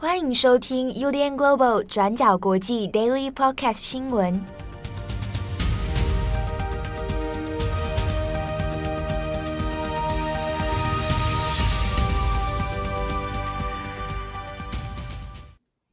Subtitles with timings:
[0.00, 4.40] 欢迎收听 UDN Global 转角国际 Daily Podcast 新闻。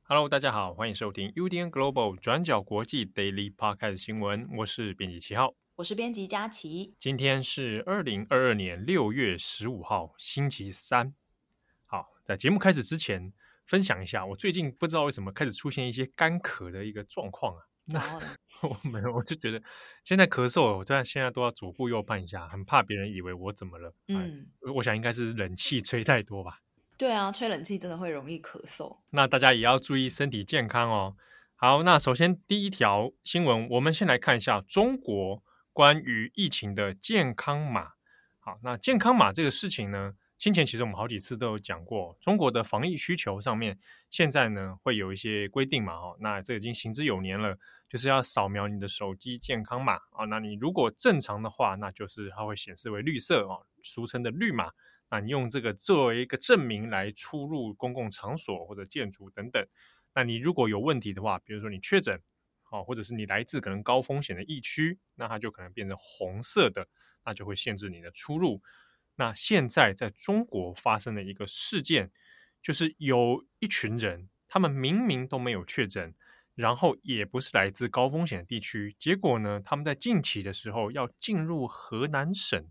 [0.04, 4.48] Hello，大家好，欢迎收听 UDN Global 转角国际 Daily Podcast 新闻。
[4.58, 6.94] 我是编辑七号，我是编辑佳琪。
[7.00, 11.12] 今天是二零二二年六月十五号，星期三。
[11.88, 13.34] 好在节目开始之前，
[13.66, 17.63] 分享一下，我最近不知道为什么开始出现一些干咳的一个状况啊。
[17.88, 17.99] 那
[18.67, 19.62] 我没有，我就觉得
[20.03, 23.93] 现在咳嗽，我在现在都要左顾右盼一下，很怕别人以为我怎么了。
[24.07, 26.62] 嗯，我想应该是冷气吹太多吧。
[26.98, 28.98] 对啊，吹冷气真的会容易咳嗽。
[29.12, 31.16] 那大家也要注意身体健康哦。
[31.55, 37.91] 好，那首先第一条新闻，我们先来看一下中国关于疫情的健康码。
[38.40, 40.13] 好，那健康码这个事情呢？
[40.45, 43.80] 先前其实我们好几次都有讲过，中国的防疫需求上面，
[44.12, 47.58] 现在呢会有一些规定嘛，哈，那这已经行之有年了，
[47.90, 54.71] 就是要扫描你的手机健康码啊，那你如果正常的话，那就是它会显示为绿色哦，俗称的绿码，
[55.10, 59.68] 那你用这个作为一个证明来出入公共场所或者建筑等等，
[60.13, 62.21] 那你如果有问题的话，比如说你确诊，
[62.70, 66.88] 哦，或者是你来自可能高风险的疫区，那它就可能变成红色的，
[67.25, 68.62] 那就会限制你的出入。
[69.16, 72.12] 那现在在中国发生的一个事件，
[72.62, 76.13] 就是有一群人，他们明明都没有确诊，
[76.53, 82.69] 然后也不是来自高风险地区，结果呢，他们在近期的时候要进入河南省，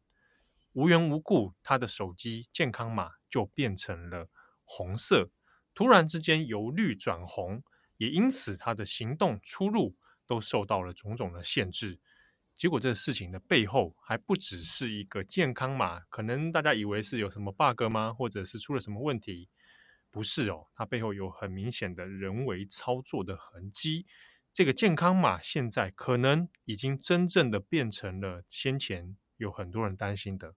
[0.72, 4.28] 无缘无故，他的手机健康码就变成了
[4.64, 5.30] 红色，
[5.74, 7.62] 突然之间由绿转红，
[7.96, 12.00] 也因此他的行动出入都受到了种种的限制。
[12.56, 18.12] 结果这个事情的背后还不只是一个健康码，可能大家以为是有什么 bug 吗？
[18.12, 19.48] 或者是出了什么问题？
[20.10, 24.06] 不是哦，它背后有很明显的人为操作的痕迹。
[24.52, 30.54] 这个健康码现在可能已经真正的变成了先前有很多人担心的，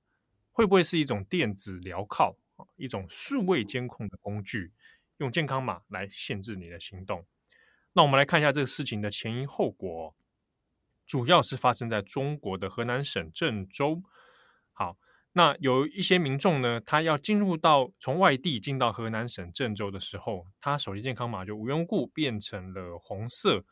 [0.52, 2.38] 会不会是一种电子镣铐，
[2.76, 4.72] 一种数位监控的工具，
[5.18, 7.26] 用健康码来限制你的行动？
[7.94, 10.16] 那我们来看一下这个事情的前因后果。
[11.08, 14.04] 主要是发生在中国的河南省郑州。
[14.74, 14.98] 好，
[15.32, 23.64] 那有一些民众呢，他要进入到从外地进到河南省郑州的时候，他手机健康码就无缘无故变成了红色。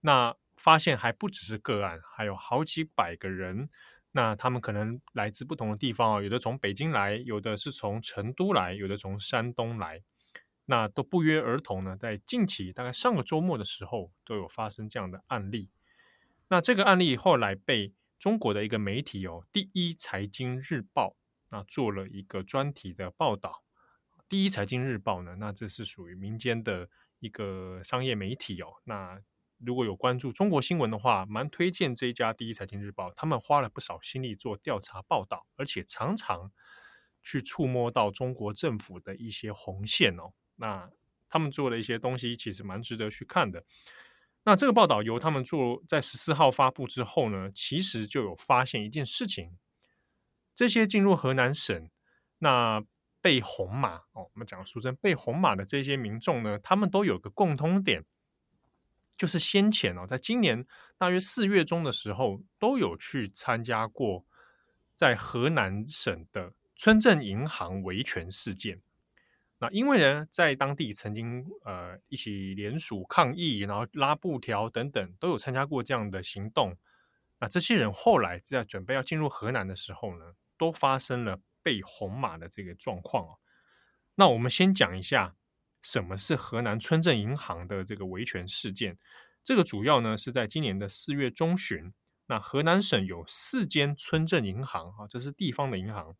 [0.00, 3.68] 那发现还不只是个案，还有好几百个人。
[4.12, 10.02] 那他们可能来自不同的地方啊，有的从北京来，有的是从成都来，有的从山东来。
[10.64, 15.70] 那都不约而同呢，在近期大概上个周末的时候，都有发生这样的案例。
[16.48, 21.08] 那这个案例后来被中国的一个媒体哦，《第一财经日报》
[21.50, 23.64] 那做了一个专题的报道。
[24.28, 28.68] 《第一财经日报》呢，那这是属于民间的一个商业媒体哦。
[28.84, 29.20] 那
[29.58, 36.52] 如果有关注中国新闻的话，蛮推荐这一家《第一财经日报》，他们花了不少心力做调查报道，而且常常
[37.22, 40.32] 去触摸到中国政府的一些红线哦。
[40.56, 40.90] 那
[41.28, 43.64] 他们做的一些东西，其实蛮值得去看的。
[44.48, 49.58] 那这个报道由他们做，在十四号发布之后呢，其实就有发现一件事情：
[50.54, 51.90] 这些进入河南省
[52.38, 52.80] 那
[53.20, 58.04] 被红码哦，我们讲俗称被红码的这些民众呢，他们都有个共通点，
[59.18, 60.64] 就是先前哦，在今年
[60.96, 64.24] 大约四月中的时候，都有去参加过
[64.94, 68.80] 在河南省的村镇银行维权事件。
[69.58, 76.76] 那因为呢，在当地曾经呃一起联署抗议，然后拉布条等等，都有参加过这样的行动。
[77.38, 83.38] 那这些人后来在准备要进入河南的时候呢，都发生了被红码的这个状况哦。
[84.14, 85.36] 那我们先讲一下
[85.82, 88.98] 什么是河南村镇银行的这个维权事件。
[89.44, 91.92] 这个主要呢是在今年的四月中旬，
[92.26, 96.16] 那河南省有四间村镇银行啊，这是地方的银行。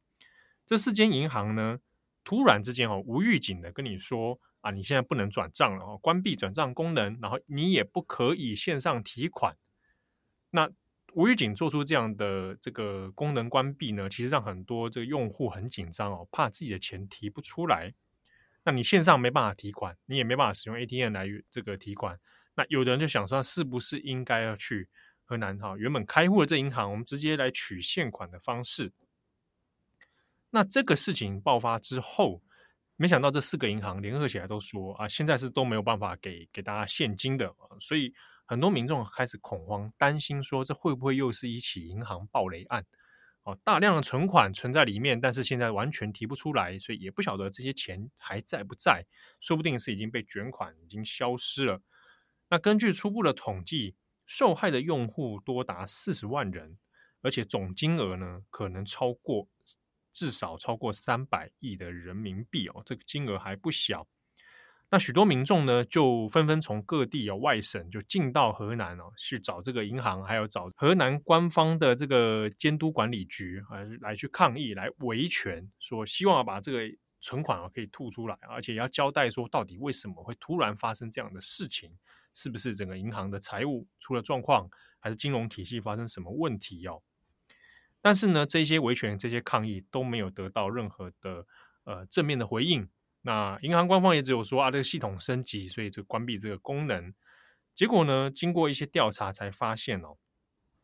[0.65, 1.79] 这四间银行呢，
[2.27, 9.57] 突然之间哦，无预警的跟你说啊，你现在不能转账了哦，关闭转账功能，然后你也不可以线上提款。
[10.51, 10.69] 那
[11.13, 17.95] 无预警做出这样的这个功能关闭呢，其实让很多这个用户很紧张哦，怕自己的钱提不出来。
[18.65, 22.19] 那你线上没办法提款，你也没办法使用 ATM 来这个提款。
[22.57, 24.89] 那有的人就想说，是不是应该要去
[25.23, 28.93] 河南哈，原本开户的这银行，我们直接来取现款的方式。
[30.57, 32.41] 那这个事情爆发之后，
[32.97, 38.11] 没想到这四个银行联合起来都说啊，现在是都没有办法给给大家现金的，所以
[38.47, 42.83] 很多民众开始恐慌，担心说这会不会又是一起银行暴雷案？
[43.43, 49.05] 哦，大量的存款存在里面，但是现在完全提不出来，所以也不晓得这些钱还在不在，
[49.41, 51.83] 说不定是已经被卷款，已经消失了。
[52.49, 53.95] 那根据初步的统计，
[54.25, 56.79] 受害的用户多达四十万人，
[57.21, 59.47] 而且总金额呢，可能超过
[60.17, 64.09] 至少超过三百亿的人民币哦，这个金额还不小。
[64.89, 81.91] 那许多民众呢，就纷纷从各地有外省就进到河南哦，去找这个银行，还有找河南官方的这个监督管理局啊，来去抗议，来维权，说希望把这个存款啊可以吐出来，而且要交代说到底为什么会突然发生这样的事情，
[82.33, 84.67] 是不是整个银行的财务出了状况，
[84.99, 87.03] 还是金融体系发生什么问题哦？
[88.07, 91.45] 但是呢，这些维权、这些抗议都没有得到任何的
[91.83, 92.89] 呃正面的回应。
[93.23, 97.13] 那银行官方也只有说啊，这个系统升级，所以就关闭这个功能。
[97.75, 100.17] 结果呢，经过一些调查才发现哦，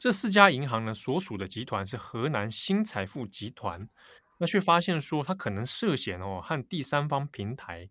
[0.01, 3.89] 这四家银行呢所属的集团是河南新财富集团，
[4.39, 7.89] 那却发现说它可能涉嫌哦和第三方平台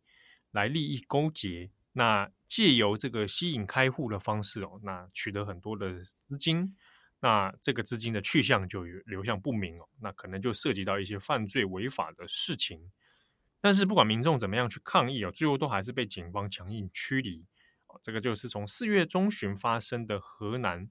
[0.51, 6.75] 来利益勾结，那借由这个吸引开户的方式哦，那取得很多的资金，
[7.23, 12.91] 那这个资金的去向就流向不明哦，那可能就涉及到一些犯罪违法的事情。
[13.61, 17.45] 但是不管民众怎么样去抗议哦，最后都还是被警方强硬驱离。
[18.01, 20.89] 这个就是从四月中旬发生的河南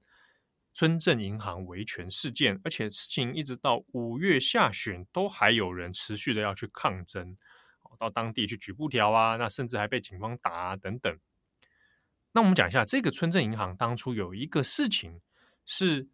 [0.73, 7.37] 村镇银行维权事件，而且事情一直到五月下旬都还有人持续的要去抗争，
[7.99, 11.19] 到当地去举布条啊，那甚至还被警方打啊等等。
[12.31, 15.21] 那我们讲一下这个村镇银行当初有一个事情
[15.65, 16.09] 是。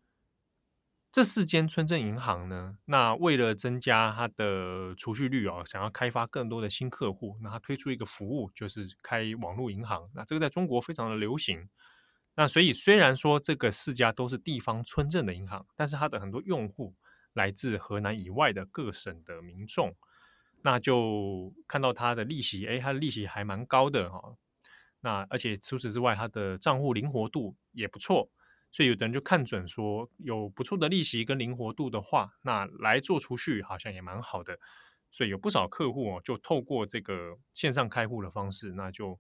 [1.17, 10.11] 这四间村镇银行呢，那为了增加它的储蓄率哦，想要开发更多的新客户，那它推出一个服务，就是开网络银行。
[10.15, 11.71] 那这个在中国非常的流行。
[12.35, 16.95] 那所以虽然说这个四家都是地方村镇的银行，但是它的很多用户
[17.33, 19.97] 来自河南以外的各省的民众，
[20.61, 24.37] 那就看到它的利息，哎，它的利息还蛮高的哈。
[25.01, 28.29] 那而且除此之外，它的账户灵活度也不错。
[28.76, 34.58] 所以有的人就看准说有不错的利息跟灵活度的话，那来做储蓄好像也蛮好的。
[35.11, 39.19] 所以有不少客户哦，就透过这个线上开户的方式，那就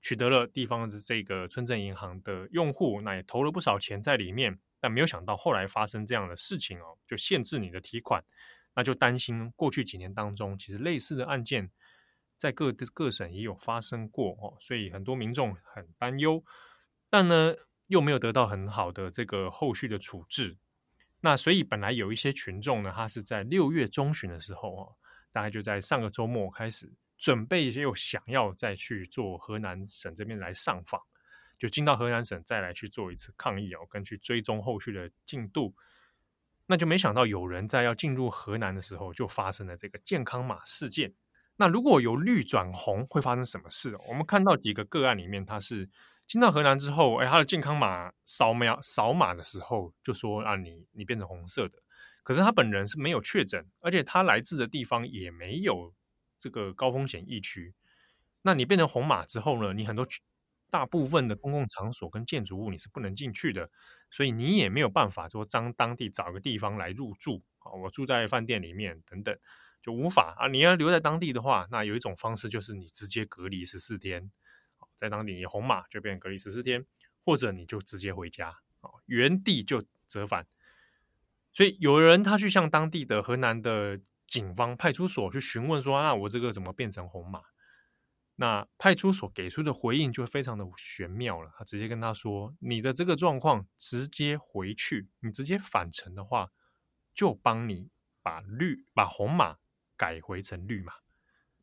[0.00, 4.60] 取得了地方的这个村镇银行的用户，那也投了不少钱在里面。
[4.78, 8.22] 但没有想到后来发生这样的事情哦，就限制你的提款，
[8.76, 11.68] 那就担心过去几年当中，其实类似的案件
[12.36, 16.44] 在各各省也有发生过哦，所以很多民众很担忧。
[17.10, 17.56] 但呢，
[17.88, 20.56] 又没有得到很好的这个后续的处置，
[21.20, 24.92] 那所以本来有一些群众呢，他是在六月中旬的时候啊，
[25.32, 31.02] 大概就在上个周末开始准备，又想要再去做河南省这边来上访，
[31.58, 35.74] 就进到河南省再来去做一次抗议哦，跟去追踪后续的进度，
[36.66, 41.12] 那就没想到有人在要进入河南的时候就发生了这个健康码事件。
[41.56, 43.94] 那如果由绿转红会发生什么事？
[44.08, 45.90] 我们看到几个个案里面，它是。
[46.26, 51.78] 进到河南之后，哎，他的健康码扫描扫码的时候，就说啊，你你变成红色的。
[52.22, 55.92] 可是他本人是没有确诊，而且他来自的地方也没有
[56.38, 57.74] 这个高风险疫区。
[58.40, 60.06] 那你变成红码之后呢，你很多
[60.70, 63.70] 大部分的公共场所跟建筑物你是不能进去的，
[64.10, 69.38] 所以你也没有办法说当当地找个地方来入住啊，我住在饭店里面等等，
[69.82, 70.48] 就无法啊。
[70.48, 74.30] 你要留在当地的话，那有一种方式就是你直接隔离十四天。
[74.96, 76.84] 在当地，你红码就变成隔离十四天，
[77.24, 78.58] 或者你就直接回家，
[79.06, 80.46] 原地就折返。
[81.52, 87.42] 所以有人他去向当地的河南的警方派出所去询问说：“那我这个怎么变成红码？”
[88.36, 91.52] 那派出所给出的回应就非常的玄妙了。
[91.56, 96.50] 他直接跟他说：“你的这个状况直接回去，你直接返程的话，
[97.14, 97.90] 就帮你
[98.22, 99.58] 把绿把红码
[99.96, 100.94] 改回成绿码。”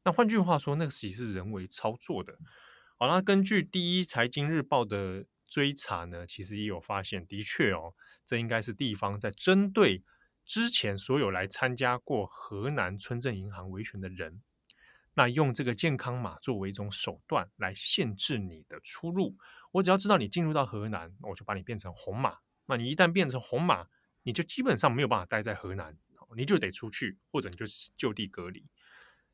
[0.05, 2.37] 那换句话说，那个其实是人为操作的。
[3.01, 7.95] 好，那根据第一财经日报的追查呢，其实也有发现，的确哦，
[8.27, 10.03] 这应该是地方在针对
[10.45, 14.43] 之前所有来参加过河南村镇银行维权的人，
[15.15, 19.35] 那用这个健康码作为一种手段来限制你的出入。
[19.71, 22.37] 我只要知道你进入到河南，我就把你变成红码。
[22.67, 23.87] 那你一旦变成红码，
[24.21, 25.97] 你就基本上没有办法待在河南，
[26.37, 27.65] 你就得出去，或者你就
[27.97, 28.63] 就地隔离。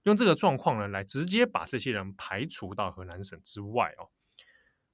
[0.08, 4.08] 用这个状况呢，来直接把这些人排除到河南省之外哦。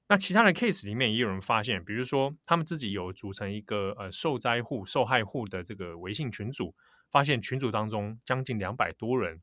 [0.07, 6.75] 那其他的 case 里面也有人发现，比如说他们自己有组成一个呃受灾户、受害户的这个微信群组，
[7.11, 9.39] 发现群组当中将近两百多人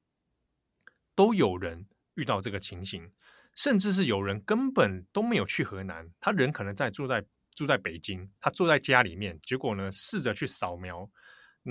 [1.15, 3.09] 都有人遇到这个情形，
[3.55, 7.25] 甚至是有人根本都没有去河南，他人可能在住在
[7.55, 11.09] 住在北京，他坐在家里面，结果呢试着去扫描。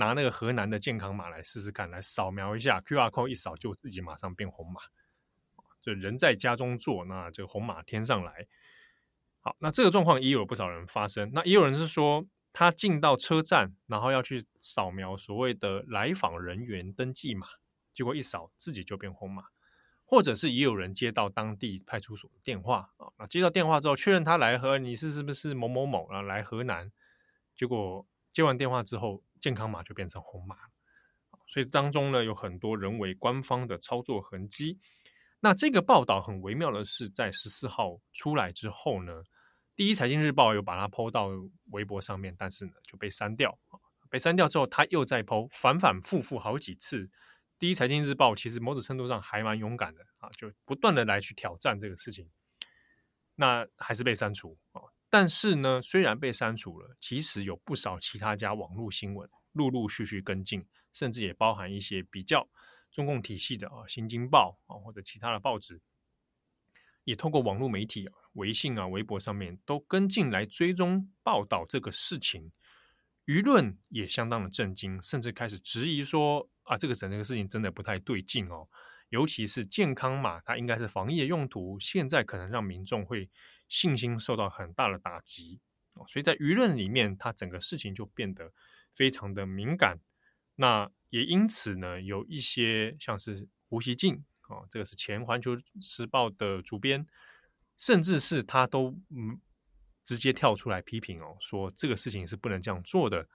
[0.00, 4.80] 拿那个河南的健康码来试试看，来扫描一下 QR code，一扫就自己马上变红码。
[5.80, 8.46] 就人在家中坐，那这个红码天上来。
[9.40, 11.30] 好，那这个状况也有不少人发生。
[11.32, 17.46] 那也有人是说，他进到车站，然后要去扫描所谓的来访人员登记码，
[17.94, 19.44] 结果一扫自己就变红码。
[20.04, 26.90] 或者是也有人接到当地派出所的电话啊，那接到电话之后确认他来河，你是是不是某某某啊来河南？
[27.54, 30.56] 结果接完电话之后，健康码就变成红码。
[31.46, 34.78] 所以当中呢有很多人为官方的操作痕迹。
[35.40, 39.24] 那这个报道很微妙的是，在十四号出来之后呢，
[39.74, 41.30] 第一财经日报有把它抛到
[41.70, 43.58] 微博上面，但是呢就被删掉。
[44.10, 47.08] 被删掉之后，他又再抛反反复复好几次。
[47.58, 52.28] 第一财经日报其实某种程度上还蛮勇敢的啊，就不断的来去挑战这个事情，
[53.34, 54.82] 那还是被删除啊。
[55.10, 62.48] 但是呢，虽然被删除了，其实有不少其他家网络新闻陆陆续续跟进，甚至也包含一些比较
[62.90, 65.82] 中共体系的啊，《新京报》啊或者其他的报纸，
[67.04, 72.52] 也透过网络媒体、微信啊、微博上面都跟进来追踪报道这个事情，
[73.26, 76.48] 舆论也相当的震惊，甚至开始质疑说。
[76.64, 78.68] 啊，这个整个事情真的不太对劲哦，
[79.08, 83.28] 尤其是健康码，它应该是防疫的用途，现在可能让民众会
[83.70, 85.60] 信心受到很大的打击
[85.94, 88.52] 哦，所以在舆论里面，它整个事情就变得
[88.92, 89.98] 非常的敏感。
[90.56, 97.06] 那也因此呢，有一些像是胡锡进哦，这个是前《环球时报》的主编，
[97.78, 99.40] 甚至是他都嗯
[100.04, 103.26] 直接跳出来批评哦，说这个事情是不能这样做的。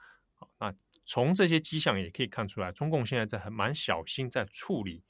[0.60, 0.72] 那。
[1.08, 5.04] 从这些迹象也可以看出来，中共现在在很蛮小心在处理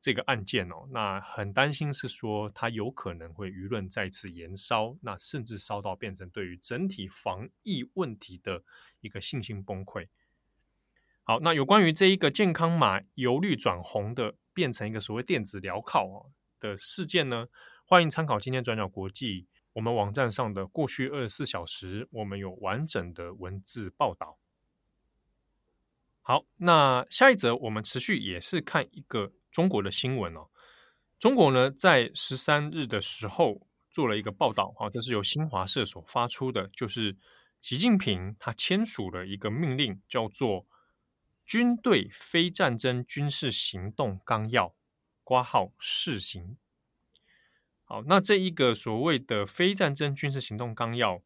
[0.00, 0.88] 这个案件哦。
[0.90, 8.62] 那很担心是说，它有可能会舆论再次延烧，那甚至烧到变成对于整体防疫问题的
[9.00, 10.08] 一个信心崩溃。
[11.24, 17.48] 好，那有关于这一个健康码由绿转红的变成一个所谓电子镣铐哦的事件呢，
[17.86, 24.38] 欢迎参考今天转角国际我们网站上的过去二十四小时，我们有完整的文字报道。
[26.22, 30.48] 好，那下一则我们持续也是看一个中国的新闻哦。
[31.18, 37.16] 中国呢，在十三日的时候做了一个报道啊，这是由新华社所发出的，就是
[37.60, 40.62] 习近平他签署了一个命令，叫做
[41.44, 44.68] 《军队非战争军事行动纲要》，
[45.24, 46.56] 挂号试行。
[47.84, 51.22] 好，那这一个所谓的非战争军事行动纲要。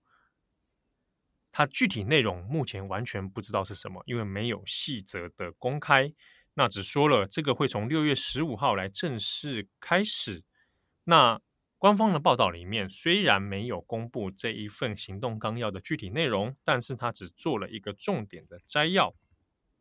[1.54, 6.14] 它具体内容目前完全不知道是什么，因为没有细则的公开。
[6.54, 10.44] 那只说了这个会从六月十五号来正式开始。
[11.04, 11.40] 那
[11.78, 19.14] 官方的报道里面虽然没有公布这一份行动纲要的具体内容，但是它只做了一个重点的摘要，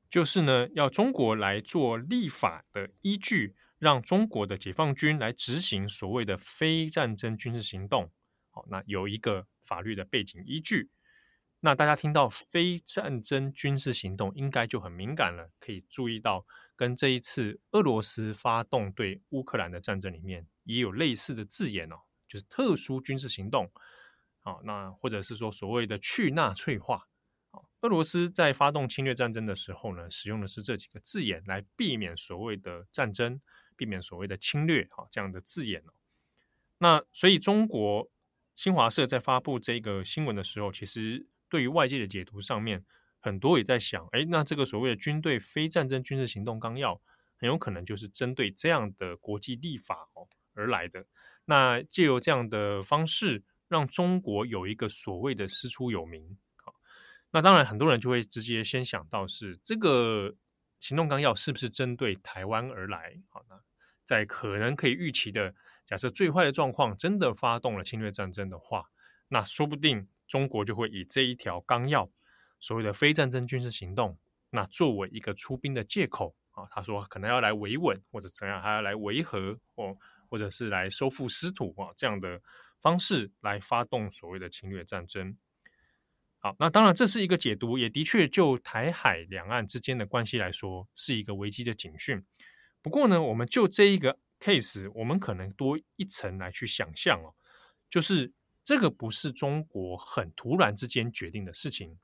[0.09, 8.11] 就是呢要中国来做立法的依据，让中国的解放军来执行所谓的非战争军事行动。
[8.49, 10.89] 好，那有一个法律的背景依据。
[11.63, 15.51] 那大家听到非战争军事行动，应该就很敏感了。
[15.59, 16.43] 可以注意到，
[16.75, 21.95] 跟这一次俄罗斯发动对乌克兰的战争里面，也有类似的字眼哦，
[22.27, 23.71] 就是特殊军事行动。
[24.39, 27.07] 好，那或者是说所谓的去纳粹化。
[27.49, 33.41] 好，俄罗斯在发动侵略战争的时候呢，使用的是这几个字眼来避免所谓的战争，
[33.75, 34.87] 避免所谓的侵略。
[34.91, 35.93] 好，这样的字眼哦。
[36.79, 38.09] 那所以中国
[38.53, 41.27] 新华社在发布这个新闻的时候，其实。
[41.51, 42.85] 对于外界的解读上面，
[43.21, 46.99] 很多也在想，哎，那这个所谓的军队非战争军事行动纲要，
[47.37, 51.05] 很有可能就是针对这样的国际立法哦而来的。
[51.45, 56.37] 那借由这样的方式，让中国有一个所谓的师出有名。
[56.55, 56.75] 好，
[57.31, 60.35] 那当然很多人就会直接先想到是这个
[60.79, 63.17] 行动纲要是不是针对台湾而来？
[63.29, 63.61] 好，那
[64.03, 68.89] 在可能可以预期的，假设最坏的状况真的发动了侵略战争的话，
[69.29, 70.07] 那说不定。
[70.27, 72.09] 中国就会以这一条纲要，
[72.61, 74.17] 所谓的非战争军事行动，
[74.51, 79.97] 那作为一个出兵的借口啊，他说可能要来维稳或者怎样，还要来维和或
[80.29, 82.41] 或者是来收复失土啊这样的
[82.79, 85.35] 方式来发动所谓的侵略战争。
[86.39, 92.23] 好，那当然这是一个解读，也的确就台海两岸之间的关系来说是一个危机的警讯。
[92.81, 97.35] 不过呢，我们就这一个 case，我们可能多一层来去想象哦，
[97.89, 98.31] 就是。
[98.63, 101.97] 这个不是中国很突然之间决定的事情，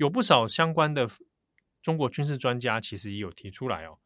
[0.00, 1.06] 有不少相关的
[1.82, 3.98] 中国军事专家其实也有提出来哦。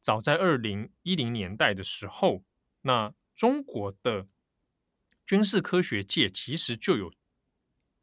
[0.00, 2.44] 早在二零一零年代的时候，
[2.82, 4.28] 那中国的
[5.26, 7.12] 军事科学界其实就有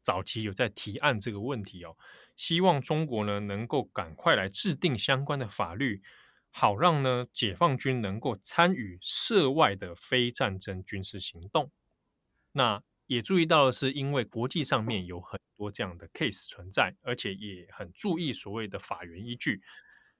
[0.02, 1.96] 早期有在提案这个问题哦，
[2.36, 6.02] 希望中国呢能够赶快来制定相关的法律，
[6.50, 11.70] 好让呢解放军能够参与涉外的非战争军事行动。
[12.52, 19.62] 那也注意到的是，因为国际上面有很多这样的 case 存在，而且也很注意所谓的法源依据。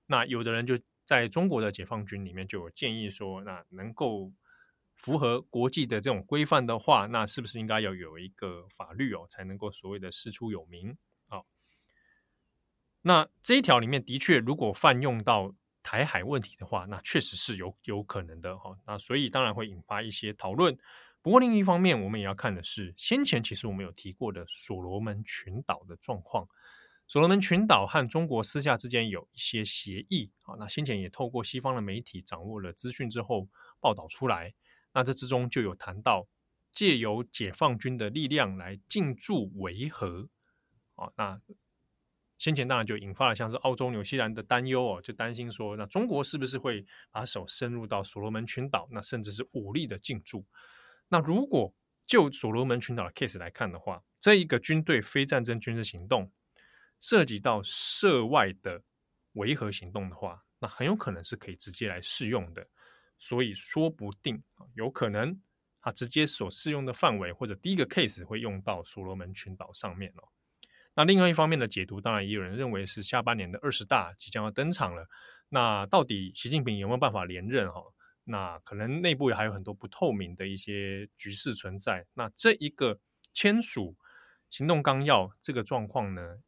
[0.06, 4.32] 那有的人就在中国的解放军里面就有建议说，那能够
[4.96, 10.96] 符合国际的这种规范的话，那是不是应该要有一个法律哦，才能够所谓的师出有名
[11.28, 11.44] 好？
[13.02, 18.78] 那这一条里面的确，如果泛用到台海问题的话，那确实是有有可能的哈。
[18.86, 20.78] 那所以当然会引发一些讨论。
[21.22, 26.48] 不过另一方面，我们也要看的是，先前其实我们有提过的所罗门群岛的状况。
[27.06, 33.48] 所罗门群岛和中国私下之间有一些协议啊，那先前也透过西方的媒体掌握了资讯之后
[33.80, 34.52] 报道出来。
[34.92, 36.28] 那这之中就有谈到
[36.70, 40.28] 借由解放军的力量来进驻维和
[40.96, 41.40] 啊，那
[42.36, 50.44] 先前当然就引发了像是澳洲、纽西兰的担忧哦，就担心说，那中国是不是会把手伸入到所罗门群岛，那甚至是武力的进驻？
[51.08, 51.74] 那如果
[52.06, 56.32] 就所罗门群岛的 case 来看的话，这一个军队非战争军事行动
[57.00, 58.82] 涉及到涉外的
[59.32, 62.66] 维和行动的话，那很有可能是可以直接来适用的。
[63.18, 64.42] 所以说不定
[64.74, 65.40] 有可能
[65.80, 70.28] 它直接所适用的范围或者第一个 case 会用到所罗门群岛上面哦。
[70.94, 75.06] 那另外一方面的解读，当然也有人认为是下半年的二十大即将要登场了。
[75.48, 77.70] 那到底习近平有没有办法连任？
[77.72, 77.82] 哈？
[78.30, 82.06] 那可能内部也还有很多不透明的一些局势存在。
[82.12, 83.00] 那这一个
[83.32, 83.96] 签署
[84.50, 86.38] 行动纲要这个状况呢，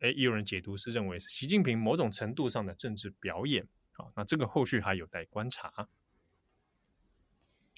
[0.00, 3.68] 诶，也有人解读是认为是习近平某种程度上的政治表演。
[3.92, 5.88] 好，那这个后续还有待观察。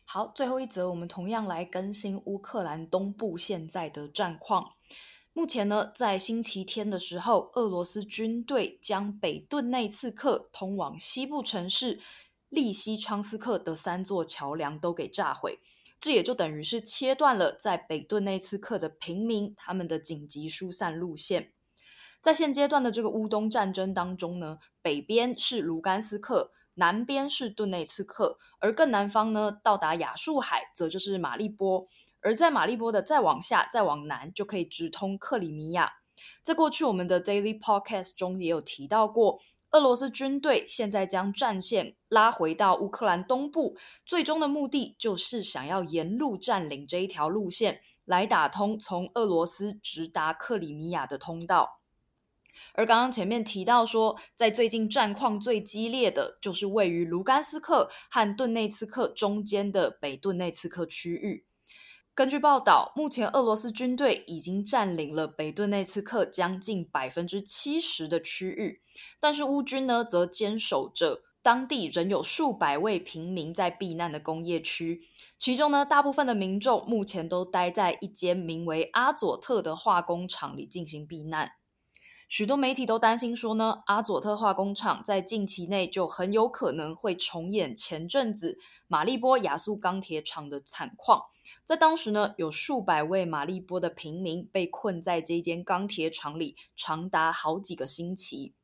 [0.06, 4.72] 好，最后一则，我们同样来更新乌克兰东部现在的战况。
[5.32, 12.00] 目前呢，在星期天的时候，俄罗斯军队将北顿内次克通往西部城市。
[12.50, 15.60] 利西昌斯克的三座桥梁都给炸毁，
[16.00, 21.52] 这也就等于是切断了在北顿内茨克的平民他们的紧急疏散路线。
[22.20, 31.86] 在现阶段的这个乌东战争当中呢，北边是卢甘斯克，南边是顿内茨克，而更南方呢，到达亚速海则就是马利波，
[32.20, 35.92] 而在马利波的再往下、再往南，就可以直通克里米亚。
[36.42, 39.40] 在过去我们的 Daily Podcast 中也有提到过。
[39.72, 51.80] 俄罗斯军队现在将战线拉回到乌克兰东部，最终的目的就是想要沿路占领这一条路线，来打通从俄罗斯直达克里米亚的通道。
[52.74, 61.46] 而刚刚前面提到说，在最近战况最激烈的就是位于卢甘斯克和顿内茨克中间的北顿内茨克区域。
[62.20, 68.82] 根据报道，目前俄罗斯军队已经占领了北顿内茨克将近百分之七十的区域，
[69.18, 75.00] 但是乌军呢，则坚守着当地仍有数百位平民在避难的工业区，
[75.38, 81.50] 其中呢，大部分的民众目前都待在一间名为阿佐特的化工厂里进行避难。
[82.30, 91.24] 许多媒体都担心说呢，阿佐特化工厂在近期内就很有可能会重演前阵子马利波亚速钢铁厂的惨况。
[91.64, 98.54] 在当时呢，有数百位马利波的平民被困在这间钢铁厂里，长达好几个星期。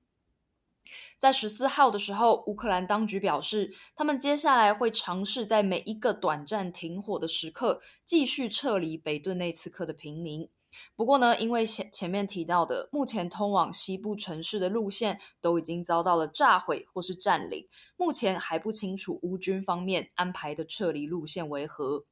[1.18, 10.48] 在十四号的时候，乌克兰当局表示，他们接下来会尝试在每一个短暂停火的时刻，继续撤离北顿内茨克的平民。
[10.94, 22.04] 不过呢，因为前前面提到的，目前通往西部城市的路线都已经遭到了炸毁或是占领，目前还不清楚乌军方面安排的撤离路线为何。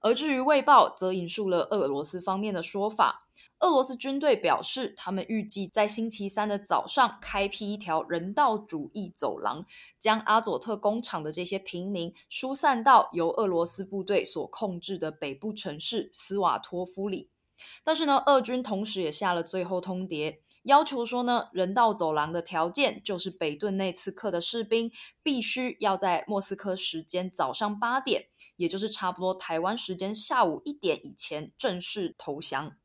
[0.00, 3.28] 而至于《卫报》则引述了俄罗斯方面的说法，
[3.60, 9.64] 俄罗斯军队表示，他们预计在星期三的早上开辟一条人道主义走廊，
[9.98, 17.30] 将阿佐特工厂的这些平民疏散到由俄罗斯部队所控制的北部城市斯瓦托夫里。
[17.84, 24.90] 但是呢，俄军同时也下了最后通牒，要求说呢，人道走廊的条件就是北顿内茨克的士兵
[25.22, 28.26] 必须要在莫斯科时间早上八点。
[28.56, 32.76] 也就是差不多台湾时间下午一点以前正式投降。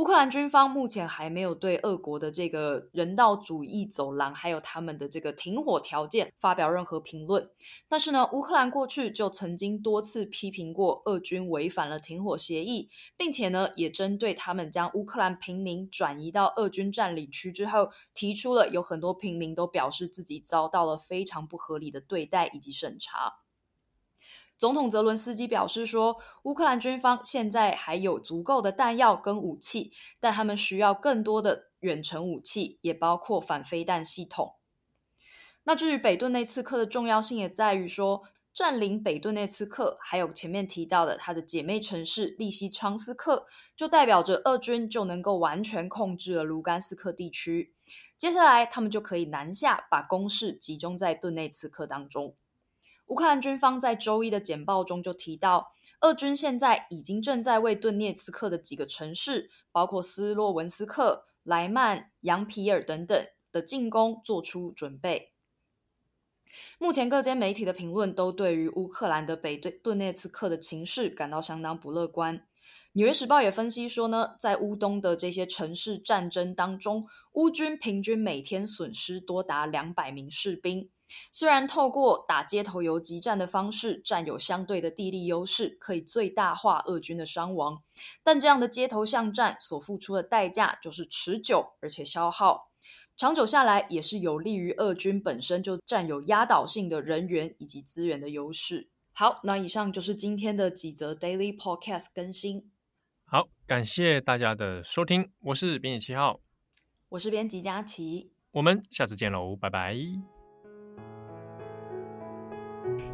[0.00, 7.50] 乌克兰军方目前还没有对俄国的这个人道主义走廊，还有他们的这个停火条件发表任何评论。
[7.86, 23.40] 但是呢，乌克兰过去就曾经多次批评过俄军违反了停火协议，并且呢，也针对他们将乌克兰平民转移到俄军占领区之后，提出了有很多平民都表示自己遭到了非常不合理的对待以及审查。
[24.60, 34.56] 总统泽伦斯基表示说，乌克兰军方现在还有足够的弹药跟武器，但他们需要更多的远程武器，也包括反飞弹系统。
[35.64, 47.72] 那至于北顿内刺客的重要性，也在于说，占领北顿内刺客，还有前面提到的他的姐妹城市利西昌斯克，就代表着俄军就能够完全控制了卢甘斯克地区。
[48.18, 52.36] 接下来，他们就可以南下，把攻势集中在顿内刺克当中。
[53.10, 65.32] 乌克兰军方在周一的简报中就提到，俄军现在已经正在为顿涅茨克的几个城市，包括斯洛文斯克、莱曼、扬皮尔等等的进攻做出准备。
[66.78, 72.38] 目前各间媒体的评论都对于乌克兰的北顿涅茨克的情势感到相当不乐观。
[72.92, 80.88] 《纽约时报》也分析说呢，在乌东的这些城市战争当中，乌军平均每天损失多达两百名士兵。
[81.32, 87.82] 虽然透过打街头游击战的方式占有相对的地利优势，可以最大化俄军的伤亡，
[88.22, 92.70] 但这样的街头巷战所付出的代价就是持久而且消耗，
[93.16, 98.88] 长久下来也是有利于俄军本身就占有压倒性的人员以及资源的优势。
[99.12, 102.70] 好，那以上就是今天的几则 Daily Podcast 更新。
[103.24, 106.40] 好，感谢大家的收听，我是编辑七号，
[107.10, 110.39] 我是编辑佳琪，我们下次见喽，拜拜。